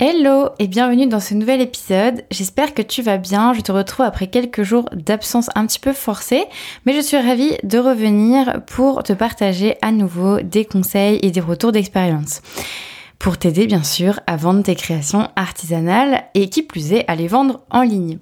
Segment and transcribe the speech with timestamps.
[0.00, 2.24] Hello et bienvenue dans ce nouvel épisode.
[2.32, 3.52] J'espère que tu vas bien.
[3.52, 6.42] Je te retrouve après quelques jours d'absence un petit peu forcée,
[6.84, 11.40] mais je suis ravie de revenir pour te partager à nouveau des conseils et des
[11.40, 12.42] retours d'expérience.
[13.20, 17.28] Pour t'aider bien sûr à vendre tes créations artisanales et qui plus est à les
[17.28, 18.18] vendre en ligne.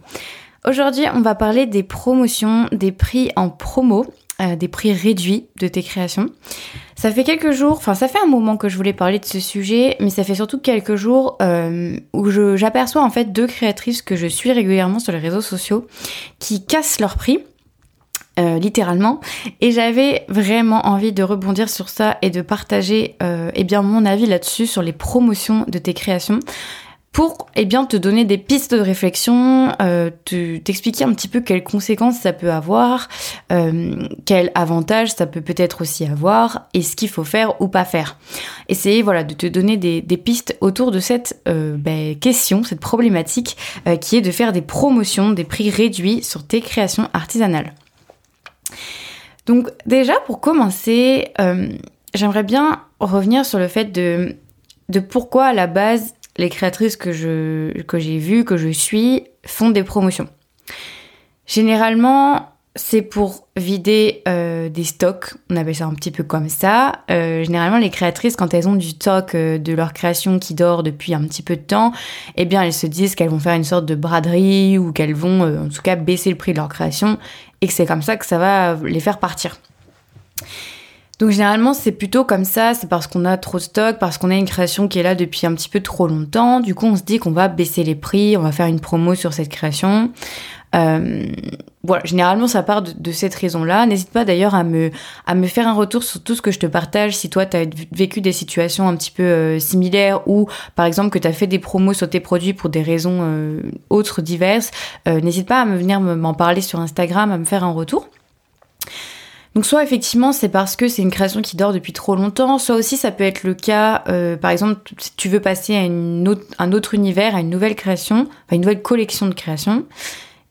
[0.68, 4.04] Aujourd'hui, on va parler des promotions, des prix en promo
[4.43, 6.27] euh, des prix réduits de tes créations.
[6.96, 9.40] Ça fait quelques jours, enfin ça fait un moment que je voulais parler de ce
[9.40, 14.16] sujet, mais ça fait surtout quelques jours euh, où j'aperçois en fait deux créatrices que
[14.16, 15.86] je suis régulièrement sur les réseaux sociaux
[16.39, 17.39] qui cassent leur prix.
[18.40, 19.21] Euh, littéralement
[19.61, 24.24] et j'avais vraiment envie de rebondir sur ça et de partager eh bien mon avis
[24.24, 26.40] là-dessus sur les promotions de tes créations
[27.12, 30.11] pour eh bien, te donner des pistes de réflexion, euh,
[30.64, 33.08] t'expliquer un petit peu quelles conséquences ça peut avoir,
[33.52, 37.84] euh, quels avantages ça peut peut-être aussi avoir, et ce qu'il faut faire ou pas
[37.84, 38.16] faire.
[38.70, 42.80] Essayer voilà, de te donner des, des pistes autour de cette euh, ben, question, cette
[42.80, 47.74] problématique, euh, qui est de faire des promotions, des prix réduits sur tes créations artisanales.
[49.44, 51.68] Donc déjà, pour commencer, euh,
[52.14, 54.36] j'aimerais bien revenir sur le fait de,
[54.88, 59.25] de pourquoi à la base les créatrices que je que j'ai vues, que je suis,
[59.47, 60.28] font des promotions.
[61.47, 67.00] Généralement, c'est pour vider euh, des stocks, on appelle ça un petit peu comme ça.
[67.11, 70.83] Euh, généralement, les créatrices, quand elles ont du stock euh, de leur création qui dort
[70.83, 71.92] depuis un petit peu de temps,
[72.36, 75.42] eh bien, elles se disent qu'elles vont faire une sorte de braderie ou qu'elles vont,
[75.67, 77.19] en tout cas, baisser le prix de leur création
[77.61, 79.58] et que c'est comme ça que ça va les faire partir.
[81.22, 84.28] Donc généralement c'est plutôt comme ça, c'est parce qu'on a trop de stock, parce qu'on
[84.32, 86.58] a une création qui est là depuis un petit peu trop longtemps.
[86.58, 89.14] Du coup on se dit qu'on va baisser les prix, on va faire une promo
[89.14, 90.10] sur cette création.
[90.74, 91.26] Euh,
[91.84, 93.86] voilà, généralement ça part de, cette raison-là.
[93.86, 94.90] N'hésite pas d'ailleurs à me,
[95.46, 98.20] faire un retour sur tout ce que je te partage si toi tu as vécu
[98.20, 101.60] des situations un petit peu euh, similaires ou par exemple que tu as fait des
[101.60, 104.72] promos sur tes produits pour des raisons euh, autres diverses.
[105.06, 108.08] N'hésite pas à me venir m'en parler sur Instagram, à me faire un retour.
[109.55, 112.77] Donc soit effectivement c'est parce que c'est une création qui dort depuis trop longtemps, soit
[112.77, 116.73] aussi ça peut être le cas, euh, par exemple, si tu veux passer à un
[116.73, 119.85] autre univers, à une nouvelle création, enfin une nouvelle collection de créations,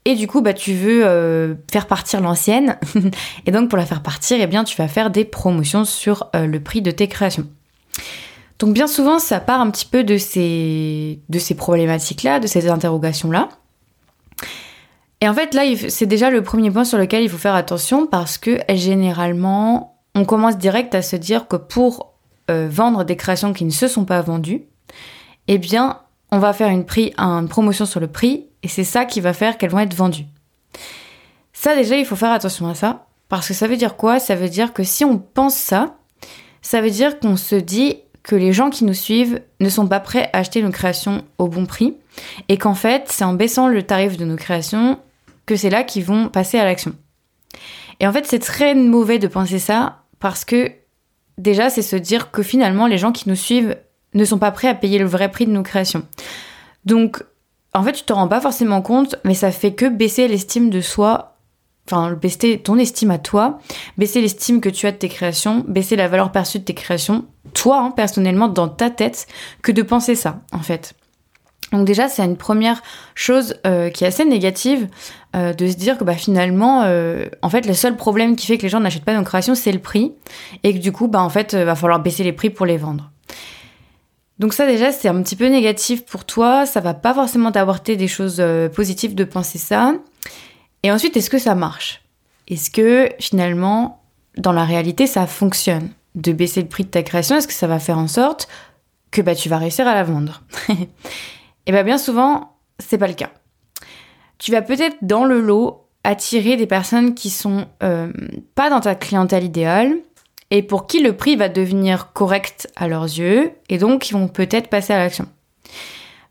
[0.06, 2.78] et du coup bah tu veux euh, faire partir l'ancienne,
[3.48, 6.46] et donc pour la faire partir, eh bien tu vas faire des promotions sur euh,
[6.46, 7.48] le prix de tes créations.
[8.60, 12.70] Donc bien souvent ça part un petit peu de ces, de ces problématiques-là, de ces
[12.70, 13.50] interrogations-là.
[15.22, 18.08] Et en fait, là, c'est déjà le premier point sur lequel il faut faire attention
[18.08, 22.14] parce que généralement, on commence direct à se dire que pour
[22.50, 24.64] euh, vendre des créations qui ne se sont pas vendues,
[25.48, 26.00] eh bien,
[26.32, 29.34] on va faire une, prix, une promotion sur le prix et c'est ça qui va
[29.34, 30.26] faire qu'elles vont être vendues.
[31.54, 34.20] Ça, déjà, il faut faire attention à ça parce que ça veut dire quoi?
[34.20, 35.98] Ça veut dire que si on pense ça,
[36.64, 40.00] ça veut dire qu'on se dit que les gens qui nous suivent ne sont pas
[40.00, 41.96] prêts à acheter nos créations au bon prix
[42.50, 45.00] et qu'en fait, c'est en baissant le tarif de nos créations
[45.52, 46.96] que c'est là qu'ils vont passer à l'action.
[48.00, 50.72] Et en fait, c'est très mauvais de penser ça parce que
[51.38, 53.76] déjà, c'est se dire que finalement, les gens qui nous suivent
[54.14, 56.08] ne sont pas prêts à payer le vrai prix de nos créations.
[56.86, 57.22] Donc,
[57.74, 60.80] en fait, tu te rends pas forcément compte, mais ça fait que baisser l'estime de
[60.80, 61.36] soi,
[61.86, 63.60] enfin, baisser ton estime à toi,
[63.98, 67.26] baisser l'estime que tu as de tes créations, baisser la valeur perçue de tes créations,
[67.54, 69.28] toi, hein, personnellement, dans ta tête,
[69.62, 70.94] que de penser ça, en fait.
[71.72, 72.82] Donc déjà, c'est une première
[73.16, 74.88] chose euh, qui est assez négative
[75.36, 78.58] euh, de se dire que bah, finalement, euh, en fait, le seul problème qui fait
[78.58, 80.12] que les gens n'achètent pas nos créations, c'est le prix,
[80.64, 83.10] et que du coup, bah, en fait, va falloir baisser les prix pour les vendre.
[84.40, 87.96] Donc ça déjà, c'est un petit peu négatif pour toi, ça va pas forcément t'apporter
[87.96, 88.44] des choses
[88.74, 89.94] positives de penser ça.
[90.82, 92.02] Et ensuite, est-ce que ça marche?
[92.48, 94.02] Est-ce que finalement,
[94.38, 95.90] dans la réalité, ça fonctionne?
[96.16, 98.50] De baisser le prix de ta création Est-ce que ça va faire en sorte
[99.12, 100.42] que bah, tu vas réussir à la vendre?
[101.66, 103.32] Et bien, bien souvent, c'est pas le cas.
[104.38, 108.12] Tu vas peut-être dans le lot attirer des personnes qui sont euh,
[108.56, 109.98] pas dans ta clientèle idéale
[110.50, 114.28] et pour qui le prix va devenir correct à leurs yeux et donc ils vont
[114.28, 115.28] peut-être passer à l'action.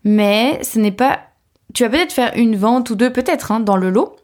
[0.03, 1.21] Mais ce n'est pas.
[1.73, 4.17] Tu vas peut-être faire une vente ou deux, peut-être, hein, dans le lot.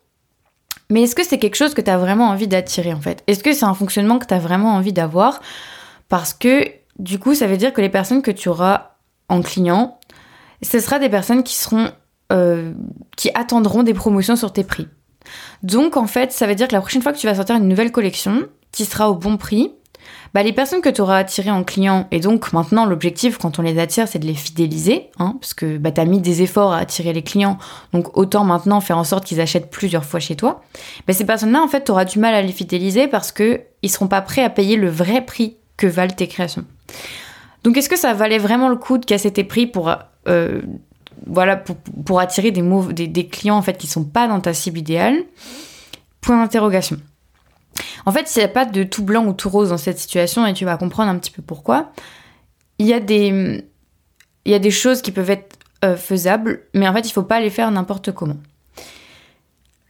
[0.89, 3.23] Mais est-ce que c'est quelque chose que tu as vraiment envie d'attirer en fait?
[3.27, 5.41] Est-ce que c'est un fonctionnement que tu as vraiment envie d'avoir?
[6.09, 6.65] Parce que
[6.99, 8.91] du coup, ça veut dire que les personnes que tu auras
[9.29, 9.96] en client
[10.61, 11.89] ce sera des personnes qui seront
[12.31, 12.73] euh,
[13.15, 14.87] qui attendront des promotions sur tes prix.
[15.63, 17.67] Donc en fait, ça veut dire que la prochaine fois que tu vas sortir une
[17.67, 19.71] nouvelle collection qui sera au bon prix,
[20.33, 23.61] bah, les personnes que tu auras attirées en client, et donc maintenant l'objectif quand on
[23.61, 26.73] les attire c'est de les fidéliser, hein, parce que bah, tu as mis des efforts
[26.73, 27.57] à attirer les clients,
[27.93, 30.61] donc autant maintenant faire en sorte qu'ils achètent plusieurs fois chez toi,
[31.07, 34.07] bah, ces personnes-là en fait tu auras du mal à les fidéliser parce qu'ils seront
[34.07, 36.65] pas prêts à payer le vrai prix que valent tes créations.
[37.63, 39.91] Donc est-ce que ça valait vraiment le coup de casser tes prix pour,
[40.27, 40.61] euh,
[42.17, 45.23] attirer des, clients en fait qui sont pas dans ta cible idéale?
[46.21, 46.97] Point d'interrogation.
[48.05, 50.45] En fait, il n'y a pas de tout blanc ou tout rose dans cette situation
[50.45, 51.91] et tu vas comprendre un petit peu pourquoi.
[52.79, 57.23] Il y a des, choses qui peuvent être euh, faisables, mais en fait, il faut
[57.23, 58.37] pas les faire n'importe comment.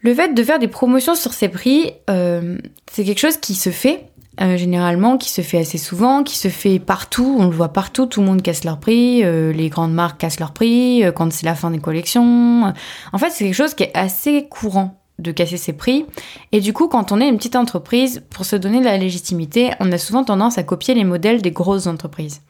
[0.02, 2.58] Le fait de faire des promotions sur ces prix, euh,
[2.92, 6.48] c'est quelque chose qui se fait euh, généralement, qui se fait assez souvent, qui se
[6.48, 9.94] fait partout, on le voit partout, tout le monde casse leur prix, euh, les grandes
[9.94, 12.74] marques cassent leur prix euh, quand c'est la fin des collections.
[13.14, 16.06] En fait, c'est quelque chose qui est assez courant de casser ses prix.
[16.52, 19.72] Et du coup, quand on est une petite entreprise, pour se donner de la légitimité,
[19.80, 22.42] on a souvent tendance à copier les modèles des grosses entreprises.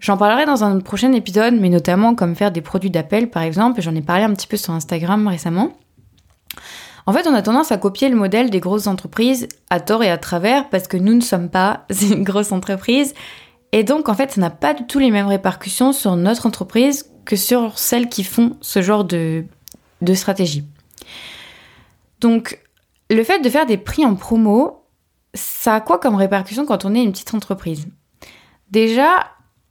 [0.00, 3.80] J'en parlerai dans un prochain épisode, mais notamment comme faire des produits d'appel par exemple,
[3.80, 5.72] j'en ai parlé un petit peu sur Instagram récemment.
[7.06, 10.10] En fait, on a tendance à copier le modèle des grosses entreprises à tort et
[10.10, 13.14] à travers parce que nous ne sommes pas une grosse entreprise.
[13.72, 17.10] Et donc, en fait, ça n'a pas du tout les mêmes répercussions sur notre entreprise
[17.24, 19.44] que sur celles qui font ce genre de,
[20.14, 20.64] stratégie.
[22.20, 22.58] Donc,
[23.10, 24.84] le fait de faire des prix en promo,
[25.34, 27.86] ça a quoi comme répercussion quand on est une petite entreprise?
[28.70, 29.26] Déjà,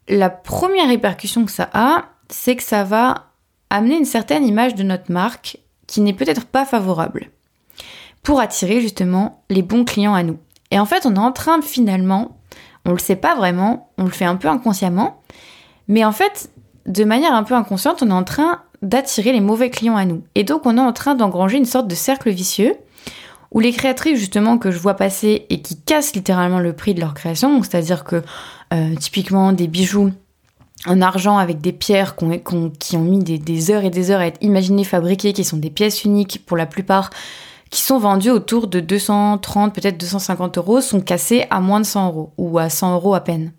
[0.08, 3.32] la première répercussion que ça a, c'est que ça va
[3.70, 7.31] amener une certaine image de notre marque qui n'est peut-être pas favorable
[8.24, 10.38] pour attirer justement les bons clients à nous.
[10.72, 12.38] Et en fait, on est en train finalement,
[12.86, 15.22] on le sait pas vraiment, on le fait un peu inconsciemment,
[15.88, 16.50] mais en fait,
[16.86, 20.24] de manière un peu inconsciente, on est en train d'attirer les mauvais clients à nous.
[20.36, 22.75] Et donc, on est en train d'engranger une sorte de cercle vicieux
[23.51, 27.00] où les créatrices justement que je vois passer et qui cassent littéralement le prix de
[27.00, 28.22] leur création, c'est-à-dire que
[28.74, 30.12] euh, typiquement des bijoux
[30.86, 34.42] en argent avec des pierres qui ont mis des, heures et des heures à être
[34.42, 37.10] imaginées, fabriquées, qui sont des pièces uniques pour la plupart,
[37.70, 42.08] qui sont vendues autour de 230, peut-être 250 euros, sont cassées à moins de 100
[42.08, 43.52] euros ou à 100 euros à peine.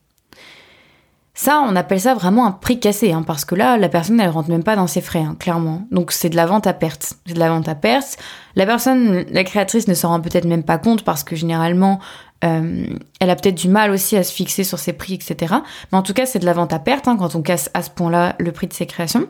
[1.40, 4.28] Ça, on appelle ça vraiment un prix cassé, hein, parce que là, la personne, elle
[4.28, 5.86] rentre même pas dans ses frais, hein, clairement.
[5.92, 7.14] Donc c'est de la vente à perte.
[7.26, 8.18] C'est de la vente à perte.
[8.56, 12.00] La personne, la créatrice ne s'en rend peut-être même pas compte, parce que généralement,
[12.44, 12.88] euh,
[13.20, 15.54] elle a peut-être du mal aussi à se fixer sur ses prix, etc.
[15.92, 17.82] Mais en tout cas, c'est de la vente à perte hein, quand on casse à
[17.82, 19.28] ce point-là le prix de ses créations.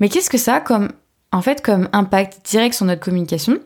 [0.00, 0.92] Mais qu'est-ce que ça a comme,
[1.30, 3.58] en fait, comme impact direct sur notre communication?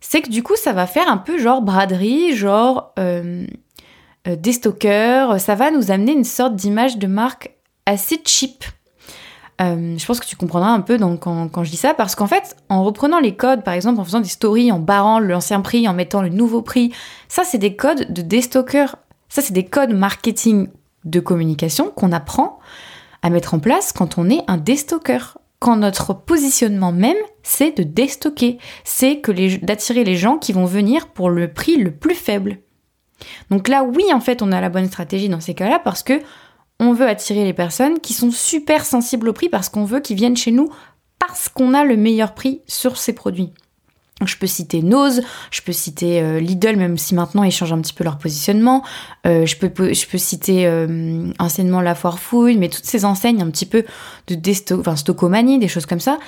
[0.00, 3.46] C'est que du coup, ça va faire un peu genre braderie, genre euh,
[4.26, 5.40] des stockers.
[5.40, 8.64] Ça va nous amener une sorte d'image de marque assez cheap
[9.62, 12.26] euh, je pense que tu comprendras un peu donc, quand, je dis ça, parce qu'en
[12.26, 15.86] fait, en reprenant les codes, par exemple, en faisant des stories, en barrant l'ancien prix,
[15.86, 16.92] en mettant le nouveau prix,
[17.28, 18.86] ça, c'est des codes de déstocker.
[19.28, 20.68] Ça, c'est des codes marketing
[21.04, 22.58] de communication qu'on apprend
[23.22, 25.18] à mettre en place quand on est un déstocker.
[25.60, 28.58] Quand notre positionnement même, c'est de déstocker.
[28.82, 32.58] C'est que d'attirer les gens qui vont venir pour le prix le plus faible.
[33.50, 36.20] Donc là, oui, en fait, on a la bonne stratégie dans ces cas-là parce que
[36.80, 40.16] on veut attirer les personnes qui sont super sensibles au prix parce qu'on veut qu'ils
[40.16, 40.68] viennent chez nous
[41.18, 43.52] parce qu'on a le meilleur prix sur ces produits.
[44.24, 47.80] Je peux citer Nose, je peux citer euh, Lidl, même si maintenant ils changent un
[47.80, 48.84] petit peu leur positionnement.
[49.26, 53.66] Euh, je, peux, citer euh, anciennement La Foire Fouille, mais toutes ces enseignes un petit
[53.66, 53.84] peu
[54.28, 56.18] de desto enfin, stockomanie, des choses comme ça.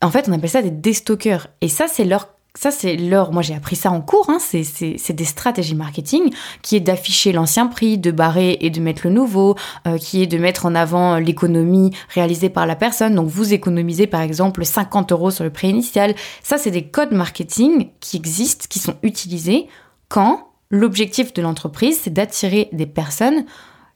[0.00, 1.48] En fait, on appelle ça des destockers.
[1.60, 2.28] Et ça, c'est leur
[2.58, 6.74] ça c'est leur, moi j'ai appris ça en cours, hein, c'est des stratégies marketing qui
[6.74, 9.54] est d'afficher l'ancien prix, de barrer et de mettre le nouveau,
[9.86, 13.14] euh, qui est de mettre en avant l'économie réalisée par la personne.
[13.14, 16.16] Donc vous économisez par exemple 50 euros sur le prix initial.
[16.42, 19.68] Ça c'est des codes marketing qui existent, qui sont utilisés
[20.08, 23.44] quand l'objectif de l'entreprise c'est d'attirer des personnes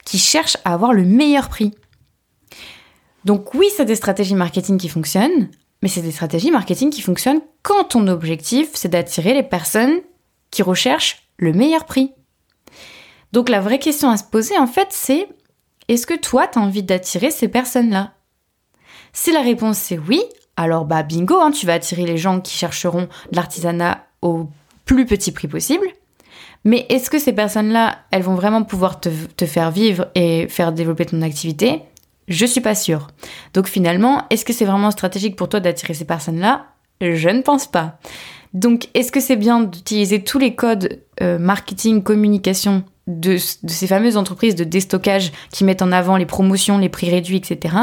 [0.05, 1.73] qui cherchent à avoir le meilleur prix.
[3.25, 5.49] Donc oui, c'est des stratégies marketing qui fonctionnent,
[5.83, 10.01] mais c'est des stratégies marketing qui fonctionnent quand ton objectif, c'est d'attirer les personnes
[10.51, 12.13] qui recherchent le meilleur prix.
[13.33, 15.29] Donc la vraie question à se poser, en fait, c'est
[15.89, 18.13] est-ce que toi, tu as envie d'attirer ces personnes-là?
[19.13, 20.23] Si la réponse c'est oui,
[20.57, 24.49] alors bah bingo, hein, tu vas attirer les gens qui chercheront de l'artisanat au
[24.85, 25.87] plus petit prix possible.
[26.65, 30.73] Mais est-ce que ces personnes-là, elles vont vraiment pouvoir te, te faire vivre et faire
[30.73, 31.83] développer ton activité?
[32.29, 33.09] Je suis pas sûre.
[33.55, 36.67] Donc finalement, est-ce que c'est vraiment stratégique pour toi d'attirer ces personnes-là?
[37.01, 37.99] Je ne pense pas.
[38.55, 44.17] Donc est-ce que c'est bien d'utiliser tous les codes euh, marketing, communication de, ces fameuses
[44.17, 47.77] entreprises de déstockage qui mettent en avant les promotions, les prix réduits, etc.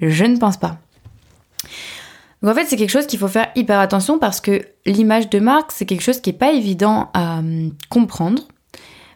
[0.00, 0.78] Je ne pense pas.
[2.42, 5.40] Donc en fait, c'est quelque chose qu'il faut faire hyper attention parce que l'image de
[5.40, 8.42] marque, c'est quelque chose qui n'est pas évident à hum, comprendre,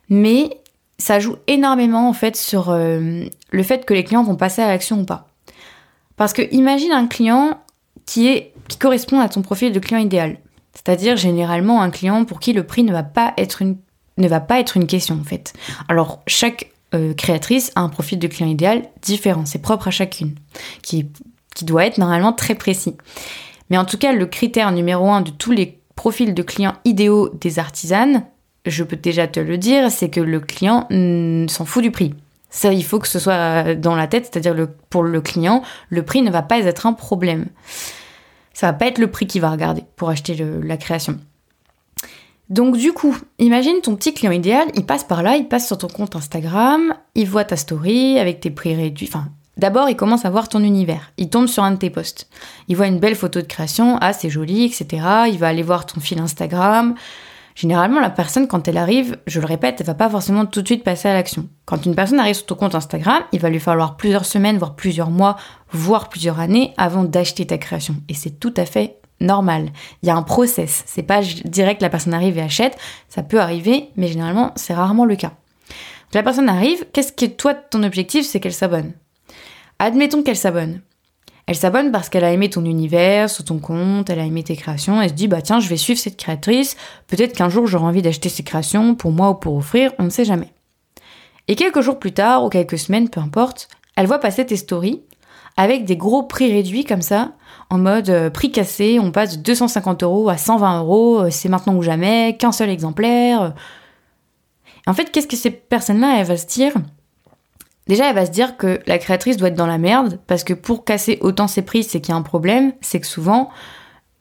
[0.08, 0.50] mais
[0.98, 4.68] ça joue énormément en fait sur euh, le fait que les clients vont passer à
[4.68, 5.28] l'action ou pas.
[6.16, 7.58] Parce que imagine un client
[8.06, 8.44] qui
[8.80, 10.38] correspond à ton profil de client idéal.
[10.74, 15.24] C'est-à-dire généralement un client pour qui le prix ne va pas être une question en
[15.24, 15.52] fait.
[15.88, 20.34] Alors chaque euh, créatrice a un profil de client idéal différent, c'est propre à chacune,
[20.82, 21.06] qui,
[21.54, 22.96] qui doit être normalement très précis.
[23.70, 27.30] Mais en tout cas, le critère numéro un de tous les profils de clients idéaux
[27.40, 28.24] des artisanes,
[28.66, 30.86] je peux déjà te le dire, c'est que le client
[31.48, 32.14] s'en fout du prix.
[32.54, 36.20] Ça, il faut que ce soit dans la tête, c'est-à-dire pour le client, le prix
[36.20, 37.46] ne va pas être un problème.
[38.52, 41.18] Ça va pas être le prix qu'il va regarder pour acheter la création.
[42.50, 45.78] Donc du coup, imagine ton petit client idéal, il passe par là, il passe sur
[45.78, 49.08] ton compte Instagram, il voit ta story avec tes prix réduits.
[49.08, 51.12] Enfin, d'abord, il commence à voir ton univers.
[51.16, 52.28] Il tombe sur un de tes posts.
[52.68, 54.86] Il voit une belle photo de création, ah c'est joli, etc.
[55.28, 56.94] Il va aller voir ton fil Instagram.
[57.54, 60.66] Généralement, la personne, quand elle arrive, je le répète, elle va pas forcément tout de
[60.66, 61.48] suite passer à l'action.
[61.66, 64.74] Quand une personne arrive sur ton compte Instagram, il va lui falloir plusieurs semaines, voire
[64.74, 65.36] plusieurs mois,
[65.70, 67.96] voire plusieurs années avant d'acheter ta création.
[68.08, 69.70] Et c'est tout à fait normal.
[70.02, 70.82] Il y a un process.
[70.86, 72.76] C'est pas direct la personne arrive et achète.
[73.08, 75.32] Ça peut arriver, mais généralement, c'est rarement le cas.
[76.14, 78.92] la personne arrive, qu'est-ce que toi, ton objectif, c'est qu'elle s'abonne?
[79.78, 80.80] Admettons qu'elle s'abonne.
[81.46, 84.56] Elle s'abonne parce qu'elle a aimé ton univers, sur ton compte, elle a aimé tes
[84.56, 86.76] créations, elle se dit bah tiens, je vais suivre cette créatrice,
[87.08, 90.10] peut-être qu'un jour j'aurai envie d'acheter ses créations pour moi ou pour offrir, on ne
[90.10, 90.52] sait jamais.
[91.48, 95.02] Et quelques jours plus tard, ou quelques semaines, peu importe, elle voit passer tes stories
[95.56, 97.32] avec des gros prix réduits comme ça,
[97.68, 101.48] en mode euh, prix cassé, on passe de 250 euros à 120 euros, euh, c'est
[101.48, 103.54] maintenant ou jamais, qu'un seul exemplaire.
[104.86, 106.72] En fait, qu'est-ce que ces personnes-là, elles vont se dire?
[107.88, 110.54] Déjà, elle va se dire que la créatrice doit être dans la merde, parce que
[110.54, 113.50] pour casser autant ses prix, c'est qu'il y a un problème, c'est que souvent,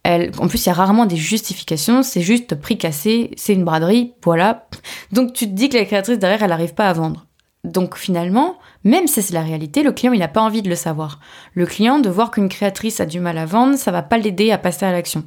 [0.04, 3.64] elle, en plus, il y a rarement des justifications, c'est juste prix cassé, c'est une
[3.64, 4.68] braderie, voilà.
[5.12, 7.28] Donc tu te dis que la créatrice derrière, elle n'arrive pas à vendre.
[7.64, 10.76] Donc finalement, même si c'est la réalité, le client, il n'a pas envie de le
[10.76, 11.20] savoir.
[11.54, 14.52] Le client, de voir qu'une créatrice a du mal à vendre, ça va pas l'aider
[14.52, 15.24] à passer à l'action.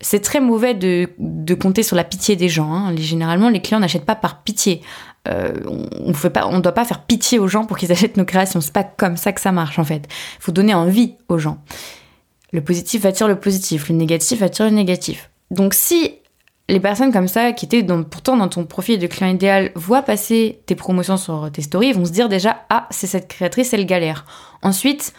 [0.00, 2.72] C'est très mauvais de, compter sur la pitié des gens.
[2.72, 2.96] Hein.
[2.96, 4.80] Généralement, les clients n'achètent pas par pitié.
[5.28, 8.60] Euh, on ne doit pas faire pitié aux gens pour qu'ils achètent nos créations.
[8.60, 10.08] C'est pas comme ça que ça marche en fait.
[10.38, 11.58] Il faut donner envie aux gens.
[12.52, 15.30] Le positif attire le positif, le négatif attire le négatif.
[15.50, 16.14] Donc si
[16.68, 20.60] les personnes comme ça, qui étaient pourtant dans ton profil de client idéal, voient passer
[20.66, 24.24] tes promotions sur tes stories, vont se dire déjà ah c'est cette créatrice, elle galère.
[24.62, 25.12] Ensuite,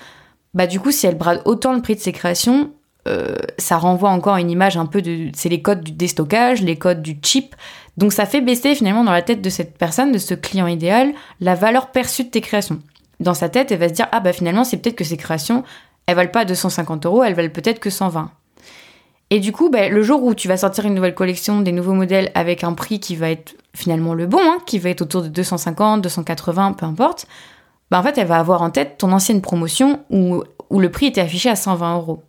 [0.54, 2.72] bah du coup si elle brade autant le prix de ses créations,
[3.08, 6.78] euh, ça renvoie encore une image un peu de c'est les codes du déstockage, les
[6.78, 7.56] codes du cheap.
[7.98, 11.14] Donc ça fait baisser finalement dans la tête de cette personne, de ce client idéal,
[11.40, 12.80] la valeur perçue de tes créations.
[13.20, 15.64] Dans sa tête, elle va se dire ah bah finalement c'est peut-être que ces créations
[16.06, 18.32] elles valent pas 250 euros, elles valent peut-être que 120.
[19.30, 21.94] Et du coup, bah, le jour où tu vas sortir une nouvelle collection, des nouveaux
[21.94, 25.22] modèles avec un prix qui va être finalement le bon, hein, qui va être autour
[25.22, 27.28] de 250, 280, peu importe,
[27.90, 31.06] bah en fait, elle va avoir en tête ton ancienne promotion où, où le prix
[31.08, 32.24] était affiché à 120 euros.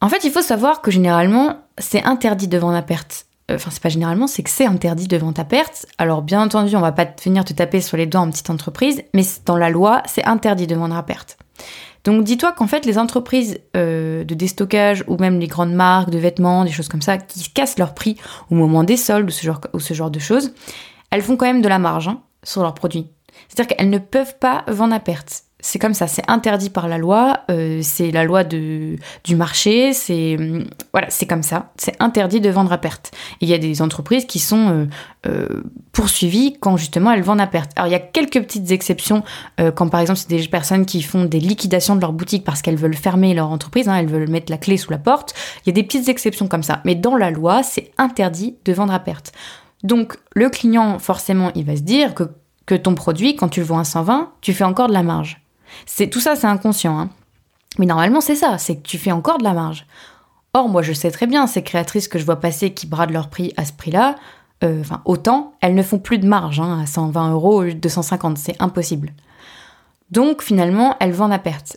[0.00, 3.26] En fait, il faut savoir que généralement, c'est interdit de vendre à perte.
[3.50, 5.86] Euh, enfin, c'est pas généralement, c'est que c'est interdit de vendre à perte.
[5.98, 9.02] Alors, bien entendu, on va pas venir te taper sur les doigts en petite entreprise,
[9.14, 11.36] mais dans la loi, c'est interdit de vendre à perte.
[12.04, 16.18] Donc dis-toi qu'en fait les entreprises euh, de déstockage ou même les grandes marques de
[16.18, 18.16] vêtements, des choses comme ça, qui cassent leur prix
[18.50, 20.52] au moment des soldes ou ce genre, ou ce genre de choses,
[21.10, 23.08] elles font quand même de la marge hein, sur leurs produits.
[23.48, 26.98] C'est-à-dire qu'elles ne peuvent pas vendre à perte c'est comme ça, c'est interdit par la
[26.98, 28.98] loi, euh, c'est la loi du
[29.30, 33.12] marché, c'est hum, voilà, c'est comme ça, c'est interdit de vendre à perte.
[33.40, 34.86] il y a des entreprises qui sont euh,
[35.26, 35.62] euh,
[35.92, 37.72] poursuivies quand justement elles vendent à perte.
[37.76, 39.22] Alors il y a quelques petites exceptions,
[39.74, 42.76] quand par exemple c'est des personnes qui font des liquidations de leur boutique parce qu'elles
[42.76, 45.34] veulent fermer leur entreprise, hein, elles veulent mettre la clé sous la porte.
[45.64, 48.72] Il y a des petites exceptions comme ça, mais dans la loi c'est interdit de
[48.72, 49.32] vendre à perte.
[49.82, 52.24] Donc le client forcément il va se dire que
[52.70, 55.40] que ton produit, quand tu le vends à 120, tu fais encore de la marge.
[55.86, 56.98] C'est tout ça, c'est inconscient.
[56.98, 57.10] Hein.
[57.78, 59.86] Mais normalement, c'est ça, c'est que tu fais encore de la marge.
[60.52, 63.30] Or, moi, je sais très bien, ces créatrices que je vois passer qui bradent leur
[63.30, 64.16] prix à ce prix-là,
[64.64, 68.36] euh, enfin, autant, elles ne font plus de marge hein, à 120 euros ou 250,
[68.36, 69.12] c'est impossible.
[70.10, 71.76] Donc, finalement, elles vendent à perte.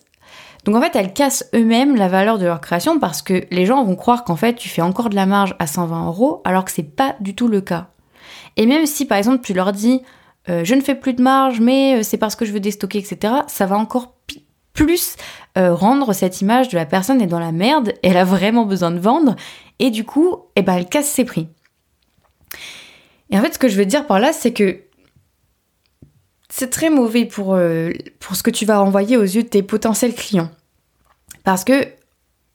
[0.66, 3.84] Donc, en fait, elles cassent eux-mêmes la valeur de leur création parce que les gens
[3.84, 6.72] vont croire qu'en fait, tu fais encore de la marge à 120 euros alors que
[6.72, 7.88] c'est pas du tout le cas.
[8.58, 10.02] Et même si, par exemple, tu leur dis,
[10.50, 13.00] euh, je ne fais plus de marge, mais euh, c'est parce que je veux déstocker,
[13.00, 14.16] etc., ça va encore
[14.74, 15.16] plus
[15.58, 18.92] euh, rendre cette image de la personne est dans la merde, elle a vraiment besoin
[18.92, 19.36] de vendre,
[19.80, 21.48] et du coup, eh ben, elle casse ses prix.
[23.30, 24.82] Et en fait, ce que je veux dire par là, c'est que
[26.50, 30.52] c'est très mauvais pour, ce que tu vas envoyer aux yeux de tes potentiels clients.
[31.44, 31.88] Parce que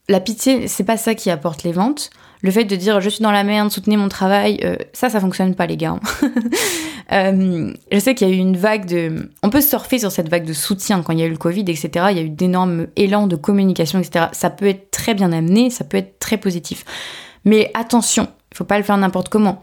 [0.08, 2.10] la pitié, c'est pas ça qui apporte les ventes.
[2.42, 4.60] Le fait de dire je suis dans la merde, soutenez mon travail,
[4.92, 5.96] ça, ça fonctionne pas, les gars.
[7.12, 9.30] Euh, je sais qu'il y a eu une vague de...
[9.42, 11.62] On peut surfer sur cette vague de soutien quand il y a eu le Covid,
[11.62, 11.90] etc.
[12.10, 14.26] Il y a eu d'énormes élans de communication, etc.
[14.32, 16.84] Ça peut être très bien amené, ça peut être très positif.
[17.44, 19.62] Mais attention, il faut pas le faire n'importe comment.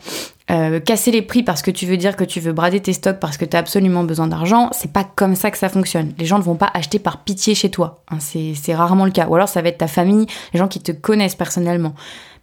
[0.52, 3.20] euh, casser les prix parce que tu veux dire que tu veux brader tes stocks
[3.20, 6.14] parce que tu as absolument besoin d'argent, c'est pas comme ça que ça fonctionne.
[6.18, 8.04] Les gens ne vont pas acheter par pitié chez toi.
[8.10, 9.28] Hein, c'est rarement le cas.
[9.28, 11.96] Ou alors ça va être ta famille, les gens qui te connaissent personnellement.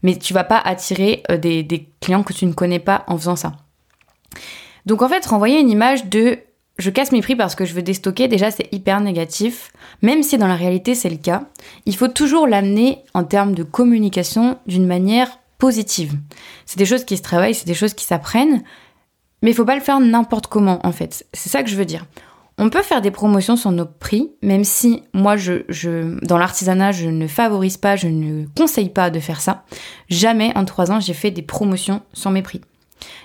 [0.02, 3.36] Mais tu vas pas attirer euh, des, clients que tu ne connais pas en faisant
[3.36, 3.52] ça.
[4.86, 6.38] Donc en fait, renvoyer une image de
[6.78, 9.72] je casse mes prix parce que je veux déstocker, déjà c'est hyper négatif.
[10.00, 11.44] Même si dans la réalité c'est le cas,
[11.86, 16.14] il faut toujours l'amener en termes de communication d'une manière positive.
[16.66, 18.64] C'est des choses qui se travaillent, c'est des choses qui s'apprennent,
[19.42, 21.26] mais il faut pas le faire n'importe comment en fait.
[21.32, 22.06] C'est ça que je veux dire.
[22.58, 27.08] On peut faire des promotions sur nos prix, même si moi, je, dans l'artisanat, je
[27.08, 29.64] ne favorise pas, je ne conseille pas de faire ça.
[30.08, 32.60] Jamais en trois ans, j'ai fait des promotions sur mes prix.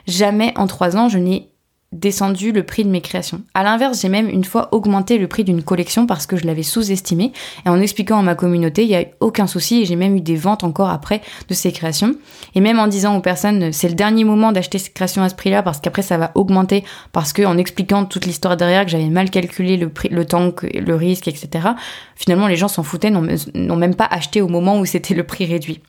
[0.08, 1.52] Jamais en trois ans, je n'ai
[1.94, 3.42] descendu le prix de mes créations.
[3.54, 6.64] À l'inverse, j'ai même une fois augmenté le prix d'une collection parce que je l'avais
[6.64, 7.32] sous-estimé.
[7.66, 10.18] Et en expliquant à ma communauté, il n'y a eu aucun souci et j'ai même
[10.18, 12.16] eu des ventes encore après de ces créations.
[12.56, 15.36] Et même en disant aux personnes, c'est le dernier moment d'acheter ces créations à ce
[15.36, 19.10] prix-là parce qu'après ça va augmenter parce que en expliquant toute l'histoire derrière que j'avais
[19.10, 21.70] mal calculé le prix, le temps, le risque, etc.
[22.16, 25.46] Finalement, les gens s'en foutaient, n'ont même pas acheté au moment où c'était le prix
[25.46, 25.82] réduit.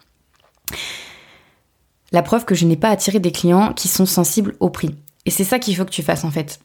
[2.12, 4.95] La preuve que je n'ai pas attiré des clients qui sont sensibles au prix.
[5.28, 6.58] Et c'est ça qu'il faut que tu fasses en fait.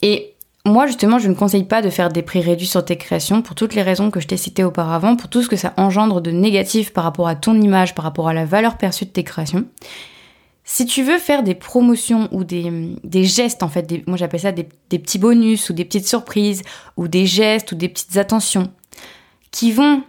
[0.00, 3.42] Et moi justement, je ne conseille pas de faire des prix réduits sur tes créations
[3.42, 6.20] pour toutes les raisons que je t'ai citées auparavant, pour tout ce que ça engendre
[6.20, 9.24] de négatif par rapport à ton image, par rapport à la valeur perçue de tes
[9.24, 9.64] créations.
[10.62, 14.52] Si tu veux faire des promotions ou des, gestes, en fait, des, moi j'appelle ça
[14.52, 16.62] des, des, petits bonus ou des petites surprises
[16.96, 18.70] ou des gestes ou des petites attentions
[19.50, 20.04] qui vont,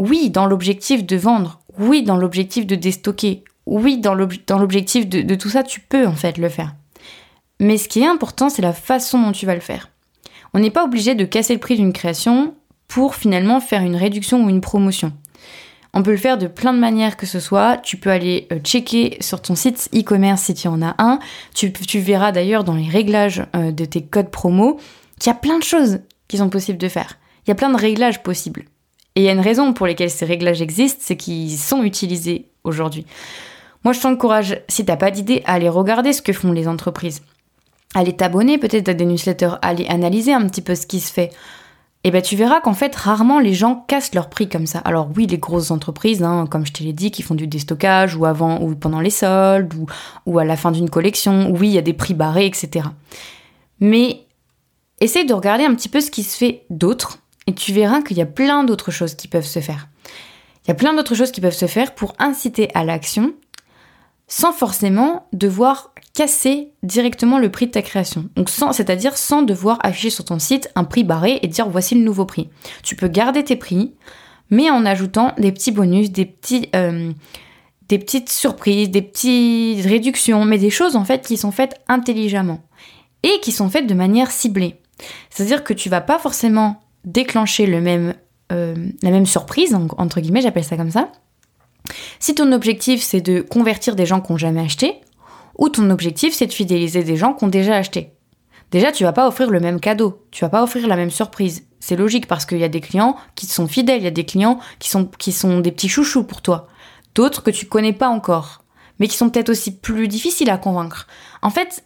[0.00, 5.50] oui, dans l'objectif de vendre, oui, dans l'objectif de déstocker, oui, dans l'objectif de tout
[5.50, 6.74] ça, tu peux en fait le faire.
[7.64, 9.88] Mais ce qui est important, c'est la façon dont tu vas le faire.
[10.52, 12.54] On n'est pas obligé de casser le prix d'une création
[12.88, 15.14] pour finalement faire une réduction ou une promotion.
[15.94, 17.78] On peut le faire de plein de manières que ce soit.
[17.78, 21.18] Tu peux aller euh, checker sur ton site e-commerce si tu en as un.
[21.54, 24.78] Tu, verras d'ailleurs dans les réglages euh, de tes codes promo
[25.18, 27.16] qu'il y a plein de choses qui sont possibles de faire.
[27.46, 28.66] Il y a plein de réglages possibles.
[29.16, 32.50] Et il y a une raison pour laquelle ces réglages existent, c'est qu'ils sont utilisés
[32.62, 33.06] aujourd'hui.
[33.84, 37.22] Moi, je t'encourage, si t'as pas d'idée, à aller regarder ce que font les entreprises
[37.94, 41.30] aller t'abonner peut-être à des newsletters, aller analyser un petit peu ce qui se fait,
[42.06, 44.80] et eh ben tu verras qu'en fait rarement les gens cassent leur prix comme ça.
[44.80, 48.14] Alors oui, les grosses entreprises, hein, comme je te l'ai dit, qui font du déstockage
[48.14, 49.86] ou avant ou pendant les soldes ou,
[50.26, 52.88] ou à la fin d'une collection, oui, il y a des prix barrés, etc.
[53.80, 54.26] Mais
[55.00, 58.18] essaye de regarder un petit peu ce qui se fait d'autre et tu verras qu'il
[58.18, 59.88] y a plein d'autres choses qui peuvent se faire.
[60.64, 63.32] Il y a plein d'autres choses qui peuvent se faire pour inciter à l'action
[64.28, 68.30] sans forcément devoir casser directement le prix de ta création.
[68.72, 72.24] C'est-à-dire sans devoir afficher sur ton site un prix barré et dire voici le nouveau
[72.24, 72.48] prix.
[72.82, 73.94] Tu peux garder tes prix,
[74.48, 77.12] mais en ajoutant des petits bonus, des petits, euh,
[77.88, 82.62] des petites surprises, des petites réductions, mais des choses en fait qui sont faites intelligemment
[83.24, 84.76] et qui sont faites de manière ciblée.
[85.30, 88.14] C'est-à-dire que tu vas pas forcément déclencher le même,
[88.52, 91.10] euh, la même surprise entre guillemets, j'appelle ça comme ça.
[92.20, 95.00] Si ton objectif c'est de convertir des gens qui n'ont jamais acheté,
[95.56, 98.14] ou ton objectif c'est de fidéliser des gens qui ont déjà acheté.
[98.70, 101.64] Déjà, tu vas pas offrir le même cadeau, tu vas pas offrir la même surprise.
[101.78, 104.24] C'est logique parce qu'il y a des clients qui sont fidèles, il y a des
[104.24, 106.66] clients qui sont, qui sont des petits chouchous pour toi,
[107.14, 108.64] d'autres que tu connais pas encore,
[108.98, 111.06] mais qui sont peut-être aussi plus difficiles à convaincre.
[111.40, 111.84] En fait,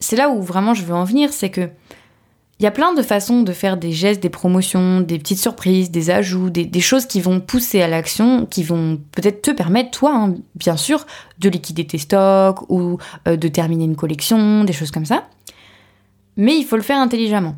[0.00, 1.68] c'est là où vraiment je veux en venir, c'est que
[2.58, 5.90] il y a plein de façons de faire des gestes, des promotions, des petites surprises,
[5.90, 10.14] des ajouts, des, choses qui vont pousser à l'action, qui vont peut-être te permettre, toi,
[10.14, 11.04] hein, bien sûr,
[11.40, 15.28] de liquider tes stocks ou euh, de terminer une collection, des choses comme ça.
[16.36, 17.56] Mais il faut le faire intelligemment.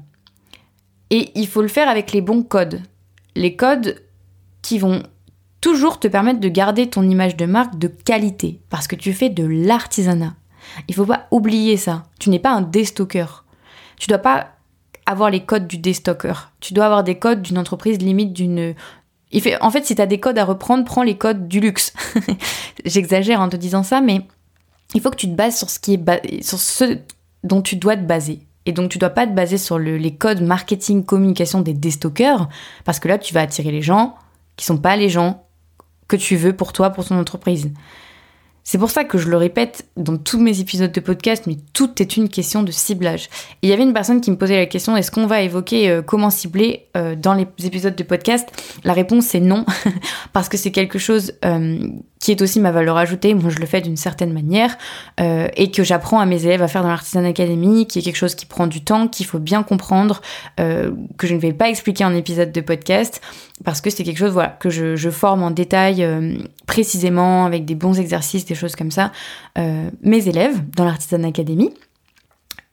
[1.10, 2.80] Et il faut le faire avec les bons codes.
[3.36, 4.02] Les codes
[4.62, 5.02] qui vont
[5.60, 9.28] toujours te permettre de garder ton image de marque de qualité, parce que tu fais
[9.28, 10.34] de l'artisanat.
[10.88, 12.04] Il faut pas oublier ça.
[12.18, 13.26] Tu n'es pas un déstocker.
[13.98, 14.53] Tu dois pas
[15.06, 16.34] avoir les codes du déstocker.
[16.60, 18.74] Tu dois avoir des codes d'une entreprise limite d'une...
[19.60, 21.92] En fait, si tu as des codes à reprendre, prends les codes du luxe.
[22.84, 24.26] J'exagère en te disant ça, mais
[24.94, 26.98] il faut que tu te bases sur ce, qui est sur ce
[27.42, 28.40] dont tu dois te baser.
[28.66, 32.48] Et donc, tu dois pas te baser sur les codes marketing, communication des déstockers,
[32.84, 34.14] parce que là, tu vas attirer les gens
[34.56, 35.44] qui sont pas les gens
[36.08, 37.70] que tu veux pour toi, pour ton entreprise.
[38.66, 42.00] C'est pour ça que je le répète dans tous mes épisodes de podcast, mais tout
[42.00, 43.28] est une question de ciblage.
[43.60, 46.00] Il y avait une personne qui me posait la question est-ce qu'on va évoquer euh,
[46.00, 48.48] comment cibler euh, dans les épisodes de podcast?
[48.82, 49.66] La réponse est non,
[50.32, 51.88] parce que c'est quelque chose euh,
[52.24, 53.34] qui est aussi ma valeur ajoutée.
[53.34, 54.78] Moi, je le fais d'une certaine manière
[55.20, 58.16] euh, et que j'apprends à mes élèves à faire dans l'Artisan Academy, qui est quelque
[58.16, 60.22] chose qui prend du temps, qu'il faut bien comprendre,
[60.58, 63.20] euh, que je ne vais pas expliquer en épisode de podcast
[63.62, 67.74] parce que c'est quelque chose voilà que je, forme en détail euh, précisément avec des
[67.74, 69.12] bons exercices, des choses comme ça,
[70.00, 71.74] mes élèves dans l'Artisan Academy.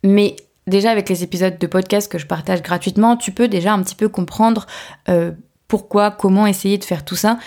[0.02, 3.84] Mais déjà avec les épisodes de podcast que je partage gratuitement, tu peux déjà un
[3.84, 4.66] petit peu comprendre
[5.68, 7.38] pourquoi, comment essayer de faire tout ça.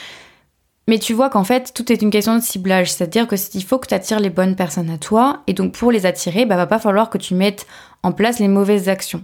[0.86, 2.92] Mais tu vois qu'en fait, tout est une question de ciblage.
[2.92, 5.42] C'est-à-dire que il faut que tu attires les bonnes personnes à toi.
[5.46, 7.66] Et donc, pour les attirer, bah, va pas falloir que tu mettes
[8.02, 9.22] en place les mauvaises actions.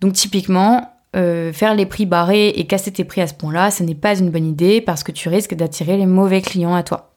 [0.00, 3.82] Donc, typiquement, euh, faire les prix barrés et casser tes prix à ce point-là, ce
[3.82, 7.14] n'est pas une bonne idée parce que tu risques d'attirer les mauvais clients à toi.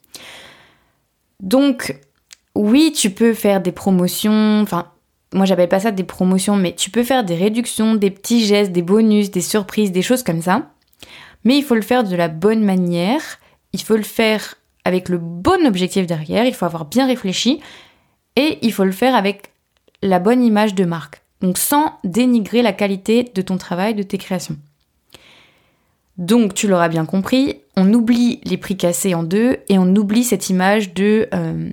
[1.39, 1.97] Donc,
[2.55, 4.91] oui, tu peux faire des promotions, enfin,
[5.33, 8.71] moi j'appelle pas ça des promotions, mais tu peux faire des réductions, des petits gestes,
[8.71, 10.71] des bonus, des surprises, des choses comme ça.
[11.43, 13.21] Mais il faut le faire de la bonne manière,
[13.75, 17.59] il faut le faire avec le bon objectif derrière, il faut avoir bien réfléchi
[18.37, 19.51] et il faut le faire avec
[20.01, 21.21] la bonne image de marque.
[21.41, 24.57] Donc sans dénigrer la qualité de ton travail, de tes créations.
[26.17, 30.23] Donc tu l'auras bien compris, on oublie les prix cassés en deux et on oublie
[30.23, 31.69] cette image de euh,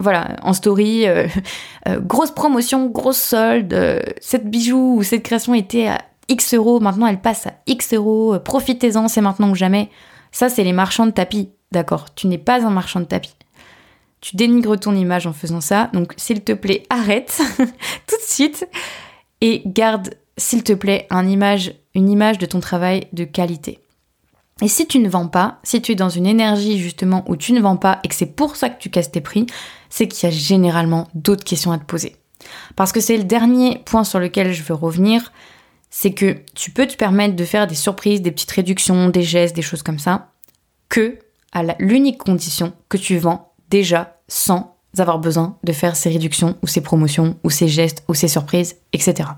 [0.00, 1.26] voilà, en story, euh,
[1.88, 7.06] euh, grosse promotion, grosse solde, cette bijou ou cette création était à X euros, maintenant
[7.06, 9.90] elle passe à X euros, profitez-en, c'est maintenant ou jamais.
[10.34, 13.36] Ça, c'est les marchands de tapis, d'accord Tu n'es pas un marchand de tapis.
[14.20, 18.68] Tu dénigres ton image en faisant ça, donc s'il te plaît, arrête tout de suite
[19.40, 21.30] et garde, s'il te plaît, une
[22.10, 23.78] image de ton travail de qualité.
[24.60, 27.52] Et si tu ne vends pas, si tu es dans une énergie justement où tu
[27.52, 29.46] ne vends pas et que c'est pour ça que tu casses tes prix,
[29.88, 32.16] c'est qu'il y a généralement d'autres questions à te poser.
[32.74, 35.32] Parce que c'est le dernier point sur lequel je veux revenir,
[35.96, 39.54] c'est que tu peux te permettre de faire des surprises, des petites réductions, des gestes,
[39.54, 40.32] des choses comme ça,
[40.88, 41.20] que
[41.52, 46.66] à l'unique condition que tu vends déjà sans avoir besoin de faire ces réductions ou
[46.66, 49.28] ces promotions ou ces gestes ou ces surprises, etc.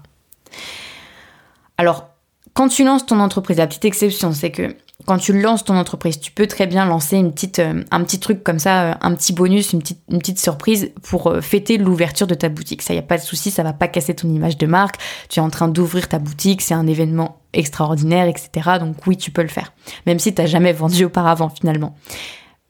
[1.77, 2.09] Alors,
[2.55, 4.75] quand tu lances ton entreprise, la petite exception, c'est que
[5.07, 8.19] quand tu lances ton entreprise, tu peux très bien lancer une petite, euh, un petit
[8.19, 12.35] truc comme ça, euh, un petit bonus, une petite, surprise pour euh, fêter l'ouverture de
[12.35, 12.83] ta boutique.
[12.83, 14.97] Ça, y a pas de souci, ça va pas casser ton image de marque.
[15.29, 18.79] Tu es en train d'ouvrir ta boutique, c'est un événement extraordinaire, etc.
[18.81, 19.73] Donc oui, tu peux le faire,
[20.07, 21.95] même si tu n'as jamais vendu auparavant finalement.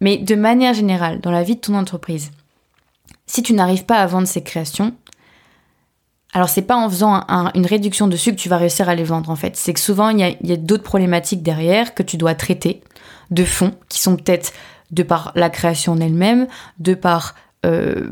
[0.03, 2.31] Mais de manière générale, dans la vie de ton entreprise,
[3.27, 4.92] si tu n'arrives pas à vendre ces créations,
[6.33, 9.31] alors c'est pas en faisant une réduction dessus que tu vas réussir à les vendre
[9.31, 9.57] en fait.
[9.57, 12.83] C'est que souvent il y a, d'autres problématiques derrière que tu dois traiter
[13.31, 14.53] de fond, qui sont peut-être
[14.91, 16.47] de par la création en elle-même,
[16.79, 17.35] de par
[17.65, 18.07] euh,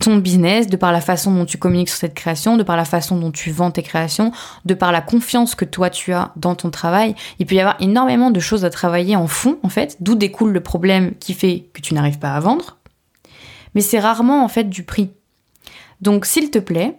[0.00, 2.84] ton business, de par la façon dont tu communiques sur cette création, de par la
[2.84, 4.32] façon dont tu vends tes créations,
[4.64, 7.14] de par la confiance que toi tu as dans ton travail.
[7.38, 10.52] Il peut y avoir énormément de choses à travailler en fond en fait, d'où découle
[10.52, 12.78] le problème qui fait que tu n'arrives pas à vendre.
[13.74, 15.10] Mais c'est rarement en fait du prix.
[16.00, 16.98] Donc s'il te plaît,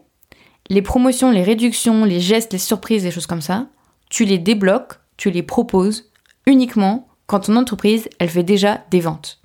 [0.69, 3.67] les promotions, les réductions, les gestes, les surprises, les choses comme ça,
[4.10, 6.12] tu les débloques, tu les proposes
[6.45, 9.41] uniquement quand ton entreprise, elle fait déjà des ventes.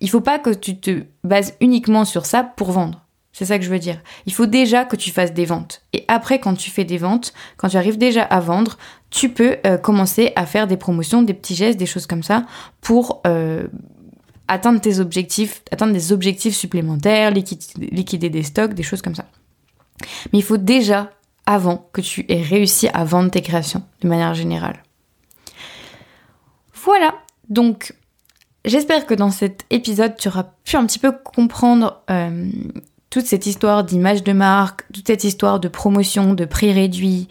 [0.00, 3.06] Il faut pas que tu te bases uniquement sur ça pour vendre.
[3.32, 4.00] C'est ça que je veux dire.
[4.26, 5.82] Il faut déjà que tu fasses des ventes.
[5.92, 8.76] Et après, quand tu fais des ventes, quand tu arrives déjà à vendre,
[9.10, 12.44] tu peux euh, commencer à faire des promotions, des petits gestes, des choses comme ça
[12.80, 13.68] pour euh,
[14.48, 19.26] atteindre tes objectifs, atteindre des objectifs supplémentaires, liquider des stocks, des choses comme ça.
[20.32, 21.10] Mais il faut déjà,
[21.46, 24.82] avant que tu aies réussi à vendre tes créations, de manière générale.
[26.74, 27.14] Voilà,
[27.48, 27.94] donc
[28.64, 32.50] j'espère que dans cet épisode, tu auras pu un petit peu comprendre euh,
[33.10, 37.28] toute cette histoire d'image de marque, toute cette histoire de promotion, de prix réduit,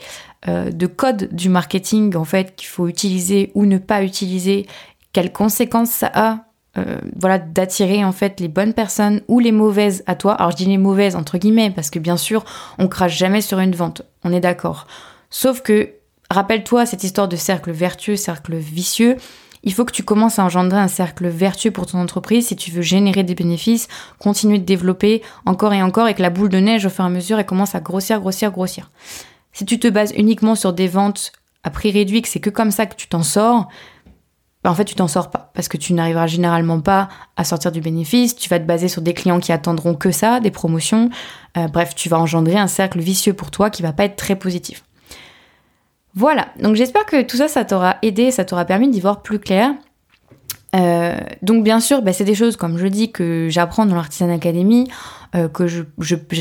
[0.47, 4.67] euh, de code du marketing en fait qu'il faut utiliser ou ne pas utiliser,
[5.13, 6.45] quelles conséquences ça a
[6.79, 10.33] euh, voilà, d'attirer en fait les bonnes personnes ou les mauvaises à toi.
[10.33, 12.45] Alors je dis les mauvaises entre guillemets parce que bien sûr
[12.77, 14.87] on crache jamais sur une vente, on est d'accord.
[15.29, 15.89] Sauf que
[16.29, 19.17] rappelle-toi cette histoire de cercle vertueux, cercle vicieux.
[19.63, 22.71] Il faut que tu commences à engendrer un cercle vertueux pour ton entreprise si tu
[22.71, 26.59] veux générer des bénéfices, continuer de développer encore et encore et que la boule de
[26.59, 28.89] neige au fur et à mesure elle commence à grossir, grossir, grossir.
[29.51, 32.71] Si tu te bases uniquement sur des ventes à prix réduit, que c'est que comme
[32.71, 33.67] ça que tu t'en sors,
[34.63, 37.71] bah, en fait, tu t'en sors pas parce que tu n'arriveras généralement pas à sortir
[37.71, 38.35] du bénéfice.
[38.35, 41.09] Tu vas te baser sur des clients qui attendront que ça, des promotions.
[41.57, 44.35] Euh, bref, tu vas engendrer un cercle vicieux pour toi qui va pas être très
[44.35, 44.83] positif.
[46.15, 49.39] Voilà, donc j'espère que tout ça, ça t'aura aidé, ça t'aura permis d'y voir plus
[49.39, 49.71] clair.
[50.75, 54.29] Euh, donc bien sûr, bah, c'est des choses, comme je dis, que j'apprends dans l'Artisan
[54.29, 54.89] Academy.
[55.53, 55.83] Que je,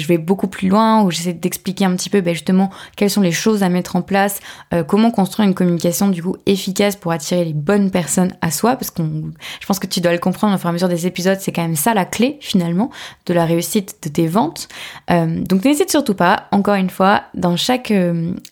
[0.07, 3.33] vais beaucoup plus loin, où j'essaie d'expliquer un petit peu ben, justement quelles sont les
[3.33, 4.41] choses à mettre en place,
[4.87, 8.91] comment construire une communication du coup efficace pour attirer les bonnes personnes à soi, parce
[8.91, 9.03] que
[9.61, 11.53] je pense que tu dois le comprendre au fur et à mesure des épisodes, c'est
[11.53, 12.91] quand même ça la clé finalement
[13.27, 14.69] de la réussite de tes ventes.
[15.09, 17.93] donc n'hésite surtout pas, encore une fois, dans chaque,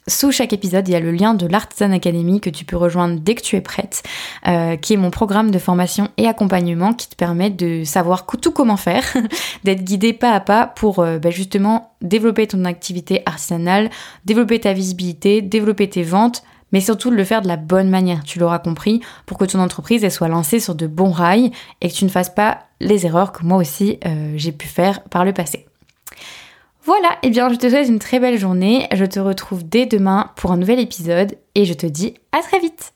[0.07, 3.21] sous chaque épisode, il y a le lien de l'Artisan Academy que tu peux rejoindre
[3.21, 4.03] dès que tu es prête,
[4.83, 8.77] qui est mon programme de formation et accompagnement qui te permet de savoir tout comment
[8.77, 9.05] faire,
[9.65, 13.91] d'être guidé pas à pas pour euh, bah, justement développer ton activité artisanale,
[14.25, 18.39] développer ta visibilité, développer tes ventes, mais surtout le faire de la bonne manière, tu
[18.39, 22.05] l'auras compris, pour que ton entreprise soit lancée sur de bons rails et que tu
[22.05, 25.67] ne fasses pas les erreurs que moi aussi euh, j'ai pu faire par le passé.
[26.85, 29.87] Voilà, et eh bien je te souhaite une très belle journée, je te retrouve dès
[29.87, 32.96] demain pour un nouvel épisode et je te dis à très vite